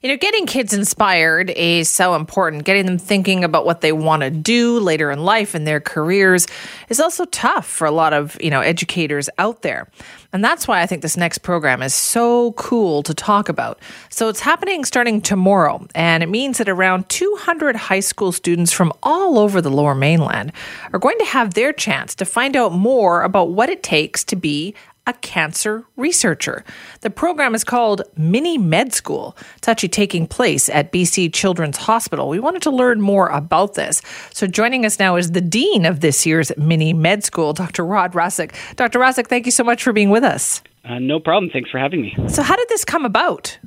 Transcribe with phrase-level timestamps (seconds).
[0.00, 2.64] You know, getting kids inspired is so important.
[2.64, 6.46] Getting them thinking about what they want to do later in life and their careers
[6.88, 9.88] is also tough for a lot of, you know, educators out there.
[10.32, 13.80] And that's why I think this next program is so cool to talk about.
[14.08, 18.92] So it's happening starting tomorrow, and it means that around 200 high school students from
[19.02, 20.52] all over the lower mainland
[20.92, 24.36] are going to have their chance to find out more about what it takes to
[24.36, 24.74] be
[25.08, 26.62] a cancer researcher.
[27.00, 29.36] The program is called Mini Med School.
[29.56, 32.28] It's actually taking place at BC Children's Hospital.
[32.28, 34.02] We wanted to learn more about this.
[34.34, 37.86] So joining us now is the Dean of this year's Mini Med School, Dr.
[37.86, 38.52] Rod Rassekh.
[38.76, 38.98] Dr.
[38.98, 40.62] Rassekh, thank you so much for being with us.
[40.84, 41.50] Uh, no problem.
[41.50, 42.14] Thanks for having me.
[42.28, 43.58] So, how did this come about?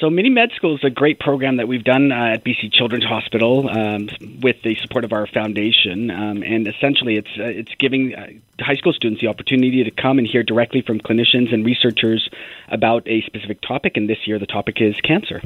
[0.00, 3.04] So, Mini Med School is a great program that we've done uh, at BC Children's
[3.04, 4.08] Hospital um,
[4.42, 8.26] with the support of our foundation, um, and essentially, it's uh, it's giving uh,
[8.58, 12.28] high school students the opportunity to come and hear directly from clinicians and researchers
[12.68, 13.96] about a specific topic.
[13.96, 15.40] And this year, the topic is cancer.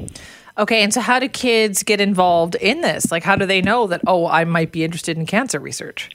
[0.57, 3.13] Okay, and so how do kids get involved in this?
[3.13, 6.09] Like, how do they know that oh, I might be interested in cancer research?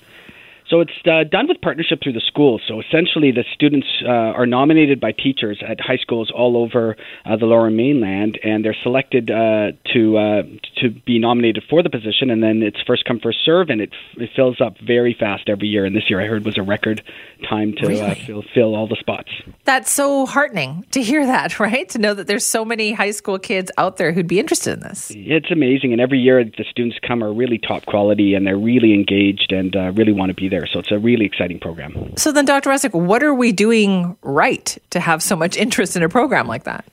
[0.69, 2.61] So it's uh, done with partnership through the schools.
[2.67, 7.36] So essentially, the students uh, are nominated by teachers at high schools all over uh,
[7.36, 10.44] the Lower Mainland, and they're selected uh, to uh,
[10.81, 12.30] to be nominated for the position.
[12.30, 15.67] And then it's first come first serve, and it it fills up very fast every
[15.67, 15.86] year.
[15.86, 17.03] And this year, I heard was a record
[17.50, 18.16] time to uh, Really?
[18.25, 19.30] fill fill all the spots.
[19.66, 21.88] That's so heartening to hear that, right?
[21.89, 24.80] To know that there's so many high school kids out there who'd be interested in
[24.80, 25.11] this.
[25.16, 28.94] It's amazing, and every year the students come are really top quality, and they're really
[28.94, 30.67] engaged and uh, really want to be there.
[30.67, 32.15] So it's a really exciting program.
[32.15, 32.69] So then, Dr.
[32.69, 36.63] Rassekh, what are we doing right to have so much interest in a program like
[36.65, 36.85] that?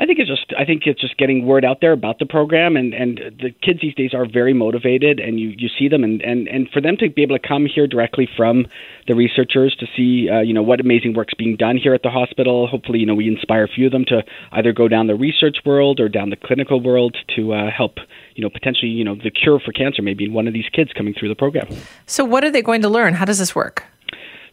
[0.00, 2.74] I think it's just I think it's just getting word out there about the program
[2.74, 6.22] and and the kids these days are very motivated and you you see them and
[6.22, 8.66] and and for them to be able to come here directly from
[9.06, 12.08] the researchers to see uh, you know what amazing work's being done here at the
[12.08, 15.14] hospital hopefully you know we inspire a few of them to either go down the
[15.14, 17.98] research world or down the clinical world to uh, help
[18.34, 20.94] you know potentially you know the cure for cancer maybe in one of these kids
[20.94, 21.68] coming through the program.
[22.06, 23.12] So, what are they going to learn?
[23.12, 23.84] How does this work?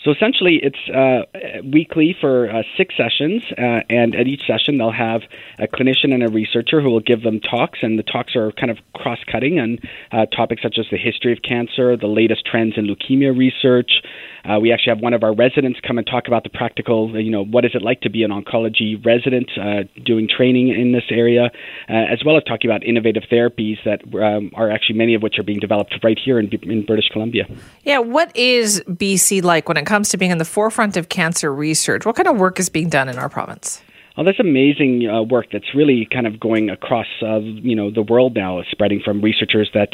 [0.03, 4.91] So essentially, it's uh, weekly for uh, six sessions, uh, and at each session, they'll
[4.91, 5.21] have
[5.59, 8.71] a clinician and a researcher who will give them talks, and the talks are kind
[8.71, 9.79] of cross-cutting on
[10.11, 14.01] uh, topics such as the history of cancer, the latest trends in leukemia research.
[14.47, 17.31] Uh, we actually have one of our residents come and talk about the practical, you
[17.31, 21.03] know, what is it like to be an oncology resident, uh, doing training in this
[21.09, 21.51] area,
[21.89, 25.37] uh, as well as talking about innovative therapies that um, are actually many of which
[25.37, 27.45] are being developed right here in, in British Columbia.
[27.83, 31.51] Yeah, what is BC like when it comes to being in the forefront of cancer
[31.51, 32.05] research?
[32.05, 33.81] What kind of work is being done in our province?
[34.17, 38.01] Well, there's amazing uh, work that's really kind of going across, uh, you know, the
[38.01, 39.89] world now, it's spreading from researchers that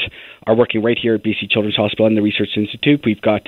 [0.48, 3.02] are working right here at BC Children's Hospital and the Research Institute.
[3.06, 3.42] We've got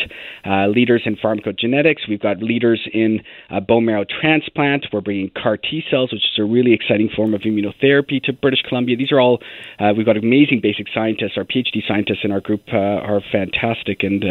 [0.44, 2.10] uh, leaders in pharmacogenetics.
[2.10, 4.88] We've got leaders in uh, bone marrow transplant.
[4.92, 8.62] We're bringing CAR T cells, which is a really exciting form of immunotherapy, to British
[8.68, 8.98] Columbia.
[8.98, 9.40] These are all
[9.80, 11.38] uh, we've got amazing basic scientists.
[11.38, 14.26] Our PhD scientists in our group uh, are fantastic, and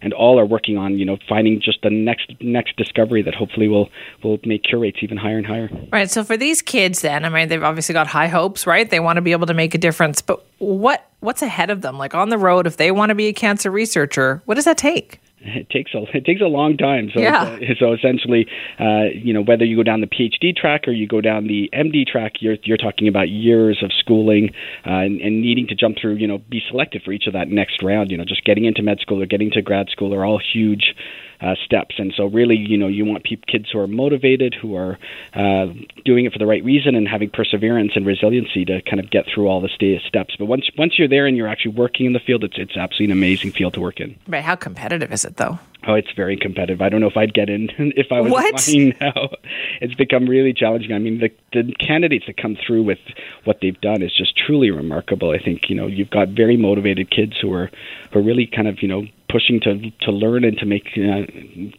[0.00, 3.66] and all are working on you know finding just the next next discovery that hopefully
[3.66, 3.88] will
[4.22, 5.68] will make cure rates even higher and higher.
[5.92, 6.10] Right.
[6.10, 8.88] So for these kids, then I mean, they've obviously got high hopes, right?
[8.88, 10.22] They want to be able to make a difference.
[10.22, 11.98] But what what's ahead of them?
[11.98, 14.78] Like on the road, if they want to be a cancer researcher, what does that
[14.78, 15.20] take?
[15.40, 17.10] It takes a it takes a long time.
[17.14, 17.42] So Yeah.
[17.44, 18.48] uh, so essentially,
[18.80, 21.70] uh, you know, whether you go down the PhD track or you go down the
[21.72, 24.50] MD track, you're you're talking about years of schooling
[24.84, 26.16] uh, and, and needing to jump through.
[26.16, 28.10] You know, be selected for each of that next round.
[28.10, 30.94] You know, just getting into med school or getting to grad school are all huge.
[31.40, 34.74] Uh, steps and so really you know you want peop kids who are motivated who
[34.74, 34.98] are
[35.34, 35.66] uh,
[36.04, 39.24] doing it for the right reason and having perseverance and resiliency to kind of get
[39.32, 42.12] through all the sta- steps but once once you're there and you're actually working in
[42.12, 44.42] the field it's it's absolutely an amazing field to work in Right.
[44.42, 45.60] How competitive is it though?
[45.86, 46.82] Oh, it's very competitive.
[46.82, 48.50] I don't know if I'd get in if I was What?
[48.60, 49.28] applying now.
[49.80, 50.92] It's become really challenging.
[50.92, 52.98] I mean, the the candidates that come through with
[53.44, 55.30] what they've done is just truly remarkable.
[55.30, 57.70] I think you know you've got very motivated kids who are
[58.10, 61.22] who are really kind of you know pushing to to learn and to make uh,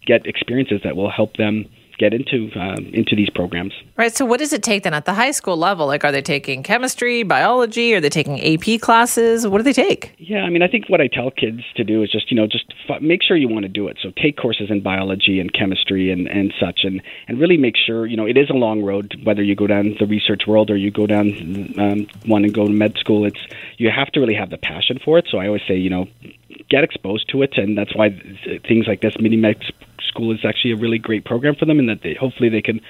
[0.05, 1.65] get experiences that will help them
[1.99, 3.73] get into um, into these programs.
[3.97, 4.15] Right.
[4.15, 5.85] So what does it take then at the high school level?
[5.85, 7.93] Like, are they taking chemistry, biology?
[7.93, 9.45] Are they taking AP classes?
[9.47, 10.15] What do they take?
[10.17, 12.47] Yeah, I mean, I think what I tell kids to do is just you know
[12.47, 13.97] just f- make sure you want to do it.
[14.01, 18.07] So take courses in biology and chemistry and and such, and and really make sure
[18.07, 19.15] you know it is a long road.
[19.23, 21.27] Whether you go down the research world or you go down
[21.77, 23.41] um, one and go to med school, it's
[23.77, 25.27] you have to really have the passion for it.
[25.29, 26.07] So I always say you know
[26.69, 28.09] get exposed to it, and that's why
[28.67, 29.57] things like this mini med
[30.07, 32.81] school is actually a really great program for them, and that they hopefully they can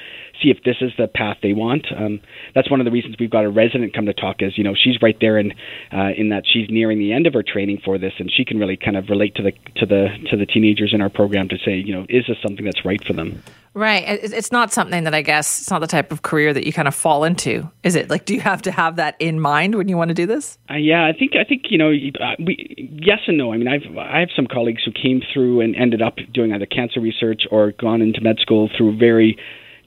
[0.42, 1.86] see if this is the path they want.
[1.96, 2.22] Um,
[2.56, 4.42] that's one of the reasons we've got a resident come to talk.
[4.42, 5.54] Is you know she's right there in
[5.92, 8.58] uh, in that she's nearing the end of her training for this, and she can
[8.58, 11.58] really kind of relate to the to the to the teenagers in our program to
[11.58, 13.42] say, you know, is this something that's right for them?
[13.74, 14.04] Right.
[14.07, 16.88] It's not something that I guess it's not the type of career that you kind
[16.88, 18.10] of fall into, is it?
[18.10, 20.57] Like, do you have to have that in mind when you want to do this?
[20.69, 23.54] Uh, yeah, I think I think you know, uh, we yes and no.
[23.54, 26.66] I mean, I've I have some colleagues who came through and ended up doing either
[26.66, 29.38] cancer research or gone into med school through very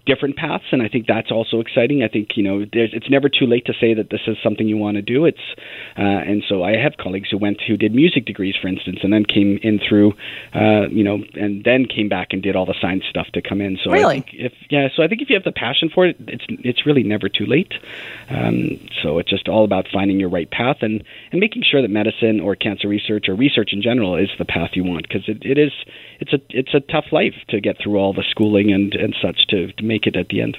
[0.07, 2.03] different paths, and I think that's also exciting.
[2.03, 4.77] I think you know it's never too late to say that this is something you
[4.77, 5.25] want to do.
[5.25, 5.39] It's
[5.97, 9.13] uh, and so I have colleagues who went who did music degrees, for instance, and
[9.13, 10.15] then came in through
[10.55, 13.61] uh, you know and then came back and did all the science stuff to come
[13.61, 13.79] in.
[13.83, 16.07] So really, I think if yeah, so I think if you have the passion for
[16.07, 17.73] it, it's it's really never too late.
[18.29, 21.91] Um, so it's just all about finding your right path and and making sure that
[21.91, 25.45] medicine or cancer research or research in general is the path you want because it,
[25.45, 25.73] it is
[26.21, 29.47] it's a it's a tough life to get through all the schooling and and such
[29.49, 30.57] to, to make it at the end.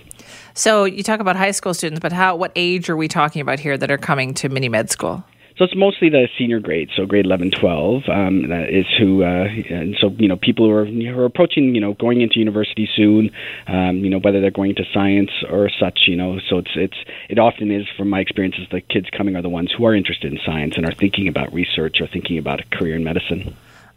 [0.54, 3.60] So you talk about high school students, but how what age are we talking about
[3.60, 5.24] here that are coming to mini med school?
[5.58, 9.46] So it's mostly the senior grade, so grade 11, 12 um, that is who, uh,
[9.70, 12.90] and so you know people who are, who are approaching, you know, going into university
[12.96, 13.30] soon,
[13.68, 16.40] um, you know, whether they're going to science or such, you know.
[16.50, 16.98] So it's it's
[17.30, 20.32] it often is, from my experiences, the kids coming are the ones who are interested
[20.34, 23.56] in science and are thinking about research or thinking about a career in medicine.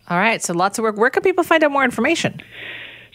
[0.08, 0.96] All right, so lots of work.
[0.98, 2.42] Where can people find out more information?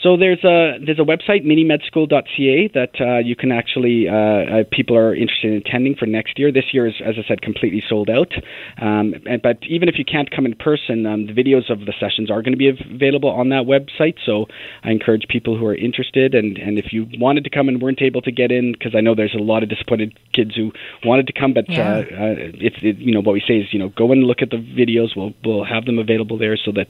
[0.04, 4.98] So there's a there's a website minimedschool.ca that uh, you can actually uh, uh, people
[4.98, 6.52] are interested in attending for next year.
[6.52, 8.34] This year is, as I said, completely sold out.
[8.82, 11.94] Um, and, but even if you can't come in person, um, the videos of the
[12.00, 14.16] sessions are going to be available on that website.
[14.26, 14.48] So
[14.84, 18.02] I encourage people who are interested, and and if you wanted to come and weren't
[18.02, 20.72] able to get in, because I know there's a lot of disappointed kids who
[21.06, 21.82] wanted to come, but yeah.
[21.82, 24.42] uh, uh, it's it, you know what we say is you know go and look
[24.42, 25.16] at the videos.
[25.16, 26.88] We'll we'll have them available there so that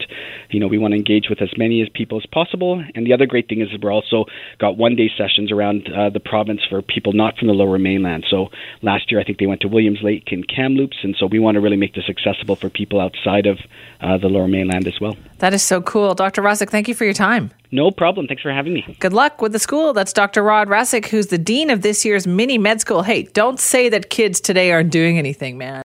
[0.50, 2.82] you know we want to engage with as many as people as possible.
[3.02, 4.26] And the other great thing is we're also
[4.60, 8.26] got one day sessions around uh, the province for people not from the lower mainland.
[8.30, 8.50] So
[8.84, 11.56] last year I think they went to Williams Lake and Kamloops, and so we want
[11.56, 13.58] to really make this accessible for people outside of
[14.02, 15.18] uh, the lower mainland as well.
[15.40, 16.14] That is so cool.
[16.14, 16.44] Dr.
[16.44, 17.50] Rassekh, thank you for your time.
[17.72, 18.28] No problem.
[18.28, 18.98] Thanks for having me.
[19.00, 19.94] Good luck with the school.
[19.94, 20.44] That's Dr.
[20.44, 23.02] Rod Rassekh, who's the dean of this year's mini med school.
[23.02, 25.80] Hey, don't say that kids today aren't doing anything, man.